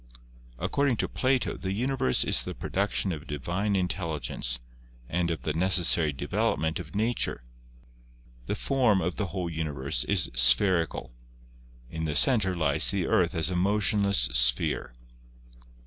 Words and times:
According 0.57 0.97
to 0.97 1.07
Plato, 1.07 1.55
the 1.55 1.73
universe 1.73 2.23
is 2.23 2.41
the 2.43 2.55
production 2.55 3.11
of 3.11 3.27
divine 3.27 3.75
intelligence 3.75 4.59
and 5.07 5.29
of 5.29 5.43
the 5.43 5.53
necessary 5.53 6.11
development 6.11 6.79
of 6.79 6.95
nature. 6.95 7.43
The 8.47 8.55
form 8.55 8.99
of 8.99 9.13
8 9.13 9.17
GEOLOGY 9.17 9.17
the 9.17 9.25
whole 9.27 9.49
universe 9.51 10.03
is 10.05 10.31
spherical; 10.33 11.13
in 11.91 12.05
the 12.05 12.15
center 12.15 12.55
lies 12.55 12.89
the 12.89 13.05
earth 13.05 13.35
as 13.35 13.51
a 13.51 13.55
motionless 13.55 14.21
sphere. 14.31 14.91